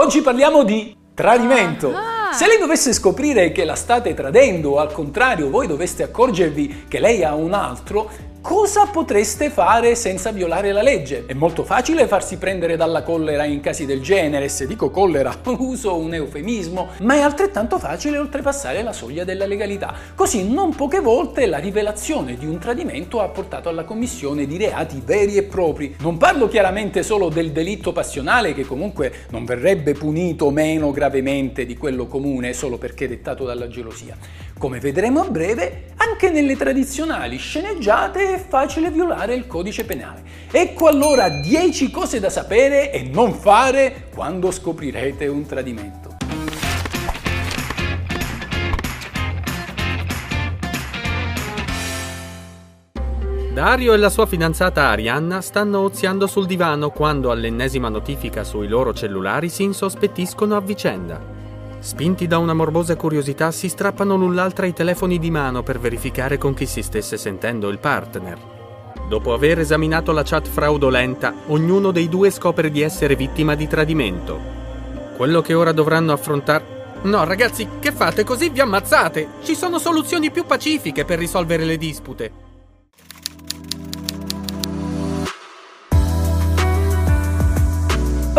[0.00, 1.92] Oggi parliamo di tradimento.
[1.92, 2.32] Ah.
[2.32, 7.00] Se lei dovesse scoprire che la state tradendo o al contrario voi doveste accorgervi che
[7.00, 8.08] lei ha un altro,
[8.40, 11.26] Cosa potreste fare senza violare la legge?
[11.26, 15.96] È molto facile farsi prendere dalla collera in casi del genere, se dico collera uso
[15.96, 19.92] un eufemismo, ma è altrettanto facile oltrepassare la soglia della legalità.
[20.14, 25.02] Così non poche volte la rivelazione di un tradimento ha portato alla commissione di reati
[25.04, 25.96] veri e propri.
[25.98, 31.76] Non parlo chiaramente solo del delitto passionale che comunque non verrebbe punito meno gravemente di
[31.76, 34.16] quello comune solo perché dettato dalla gelosia.
[34.56, 35.84] Come vedremo a breve,
[36.20, 40.24] anche nelle tradizionali sceneggiate è facile violare il codice penale.
[40.50, 46.16] Ecco allora 10 cose da sapere e non fare quando scoprirete un tradimento.
[53.54, 58.92] Dario e la sua fidanzata Arianna stanno oziando sul divano quando all'ennesima notifica sui loro
[58.92, 61.37] cellulari si insospettiscono a vicenda.
[61.88, 66.36] Spinti da una morbosa curiosità si strappano l'un l'altra i telefoni di mano per verificare
[66.36, 68.38] con chi si stesse sentendo il partner.
[69.08, 74.38] Dopo aver esaminato la chat fraudolenta, ognuno dei due scopre di essere vittima di tradimento.
[75.16, 77.00] Quello che ora dovranno affrontare...
[77.04, 79.26] No ragazzi, che fate così vi ammazzate?
[79.42, 82.47] Ci sono soluzioni più pacifiche per risolvere le dispute.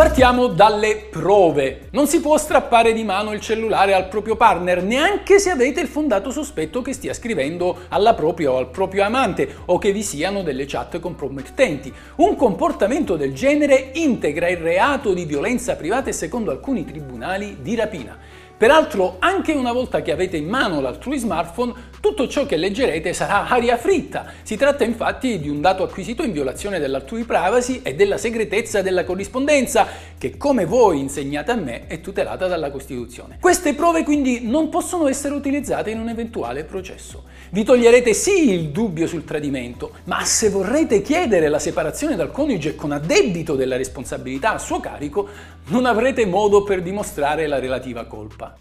[0.00, 1.88] Partiamo dalle prove.
[1.90, 5.88] Non si può strappare di mano il cellulare al proprio partner, neanche se avete il
[5.88, 10.42] fondato sospetto che stia scrivendo alla propria o al proprio amante o che vi siano
[10.42, 11.92] delle chat compromettenti.
[12.16, 17.74] Un comportamento del genere integra il reato di violenza privata e secondo alcuni tribunali di
[17.74, 18.16] rapina.
[18.60, 23.46] Peraltro, anche una volta che avete in mano l'altrui smartphone, tutto ciò che leggerete sarà
[23.46, 24.26] aria fritta.
[24.42, 29.04] Si tratta infatti di un dato acquisito in violazione dell'altrui privacy e della segretezza della
[29.04, 33.36] corrispondenza, che come voi insegnate a me è tutelata dalla Costituzione.
[33.38, 37.24] Queste prove quindi non possono essere utilizzate in un eventuale processo.
[37.50, 42.74] Vi toglierete sì il dubbio sul tradimento, ma se vorrete chiedere la separazione dal coniuge
[42.74, 45.28] con addebito della responsabilità a suo carico,
[45.66, 48.56] non avrete modo per dimostrare la relativa colpa.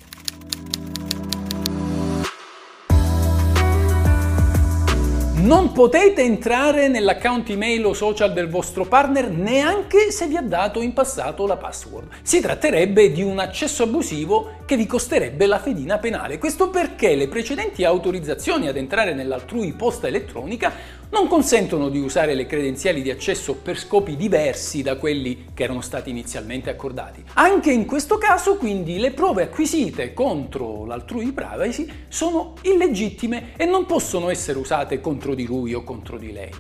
[5.41, 10.81] Non potete entrare nell'account email o social del vostro partner neanche se vi ha dato
[10.81, 12.09] in passato la password.
[12.23, 16.37] Si tratterebbe di un accesso abusivo che vi costerebbe la fedina penale.
[16.37, 20.71] Questo perché le precedenti autorizzazioni ad entrare nell'altrui posta elettronica
[21.09, 25.81] non consentono di usare le credenziali di accesso per scopi diversi da quelli che erano
[25.81, 27.23] stati inizialmente accordati.
[27.33, 33.87] Anche in questo caso, quindi, le prove acquisite contro l'altrui privacy sono illegittime e non
[33.87, 36.51] possono essere usate contro di lui o contro di lei.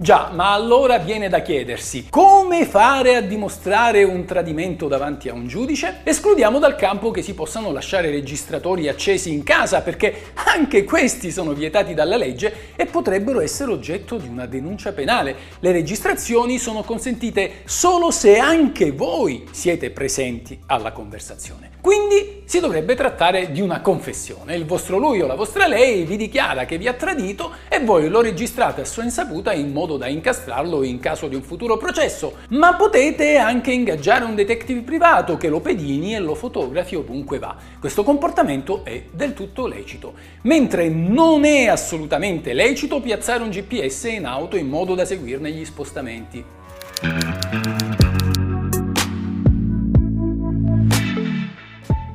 [0.00, 5.48] Già, ma allora viene da chiedersi come fare a dimostrare un tradimento davanti a un
[5.48, 6.02] giudice?
[6.04, 11.52] Escludiamo dal campo che si possano lasciare registratori accesi in casa perché anche questi sono
[11.52, 15.34] vietati dalla legge e potrebbero essere oggetto di una denuncia penale.
[15.58, 21.77] Le registrazioni sono consentite solo se anche voi siete presenti alla conversazione.
[21.88, 24.54] Quindi si dovrebbe trattare di una confessione.
[24.54, 28.10] Il vostro lui o la vostra lei vi dichiara che vi ha tradito e voi
[28.10, 32.40] lo registrate a sua insaputa in modo da incastrarlo in caso di un futuro processo.
[32.50, 37.56] Ma potete anche ingaggiare un detective privato che lo pedini e lo fotografi ovunque va.
[37.80, 40.12] Questo comportamento è del tutto lecito.
[40.42, 45.64] Mentre non è assolutamente lecito piazzare un GPS in auto in modo da seguirne gli
[45.64, 46.44] spostamenti.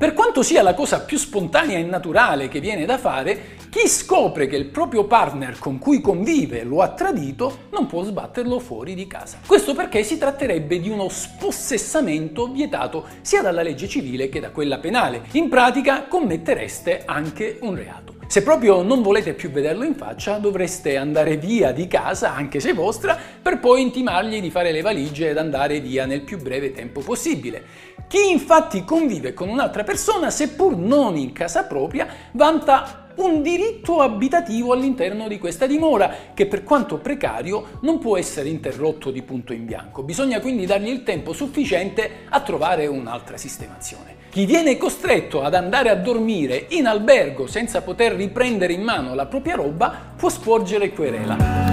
[0.03, 4.47] Per quanto sia la cosa più spontanea e naturale che viene da fare, chi scopre
[4.47, 9.07] che il proprio partner con cui convive lo ha tradito non può sbatterlo fuori di
[9.07, 9.39] casa.
[9.47, 14.77] Questo perché si tratterebbe di uno spossessamento vietato sia dalla legge civile che da quella
[14.77, 15.21] penale.
[15.31, 18.15] In pratica commettereste anche un reato.
[18.27, 22.73] Se proprio non volete più vederlo in faccia, dovreste andare via di casa, anche se
[22.73, 27.01] vostra, per poi intimargli di fare le valigie ed andare via nel più breve tempo
[27.01, 27.91] possibile.
[28.13, 34.71] Chi infatti convive con un'altra persona, seppur non in casa propria, vanta un diritto abitativo
[34.71, 39.65] all'interno di questa dimora, che per quanto precario non può essere interrotto di punto in
[39.65, 40.03] bianco.
[40.03, 44.15] Bisogna quindi dargli il tempo sufficiente a trovare un'altra sistemazione.
[44.29, 49.25] Chi viene costretto ad andare a dormire in albergo senza poter riprendere in mano la
[49.25, 51.72] propria roba può sporgere querela.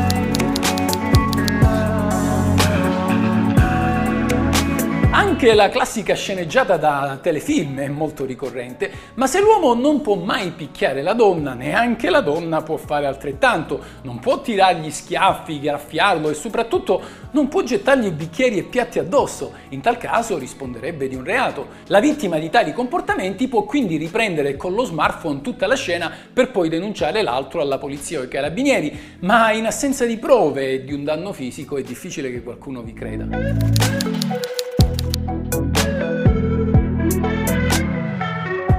[5.40, 10.50] Anche la classica sceneggiata da telefilm è molto ricorrente, ma se l'uomo non può mai
[10.50, 16.34] picchiare la donna, neanche la donna può fare altrettanto, non può tirargli schiaffi, graffiarlo e
[16.34, 21.68] soprattutto non può gettargli bicchieri e piatti addosso, in tal caso risponderebbe di un reato.
[21.86, 26.50] La vittima di tali comportamenti può quindi riprendere con lo smartphone tutta la scena per
[26.50, 30.92] poi denunciare l'altro alla polizia o ai carabinieri, ma in assenza di prove e di
[30.92, 34.68] un danno fisico è difficile che qualcuno vi creda.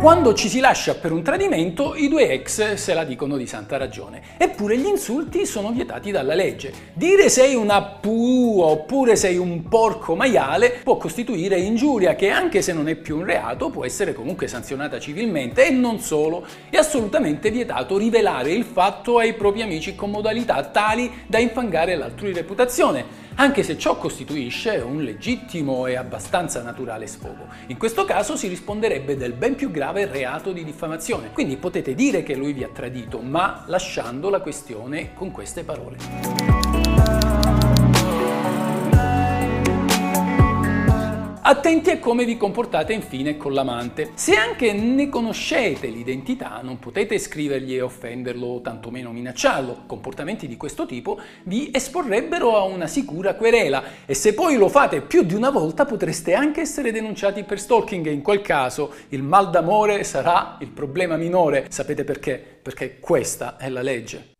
[0.02, 3.78] Quando ci si lascia per un tradimento, i due ex se la dicono di santa
[3.78, 4.20] ragione.
[4.38, 6.74] Eppure gli insulti sono vietati dalla legge.
[6.94, 12.74] Dire sei una pu oppure sei un porco maiale può costituire ingiuria che anche se
[12.74, 16.48] non è più un reato può essere comunque sanzionata civilmente e non solo.
[16.68, 22.34] È assolutamente vietato rivelare il fatto ai propri amici con modalità tali da infangare l'altrui
[22.34, 27.48] reputazione anche se ciò costituisce un legittimo e abbastanza naturale sfogo.
[27.68, 31.32] In questo caso si risponderebbe del ben più grave reato di diffamazione.
[31.34, 36.91] Quindi potete dire che lui vi ha tradito, ma lasciando la questione con queste parole.
[41.52, 44.12] Attenti a come vi comportate infine con l'amante.
[44.14, 49.84] Se anche ne conoscete l'identità, non potete scrivergli e offenderlo o tantomeno minacciarlo.
[49.86, 55.02] Comportamenti di questo tipo vi esporrebbero a una sicura querela e se poi lo fate
[55.02, 59.22] più di una volta potreste anche essere denunciati per stalking e in quel caso il
[59.22, 61.66] mal d'amore sarà il problema minore.
[61.68, 62.42] Sapete perché?
[62.62, 64.40] Perché questa è la legge.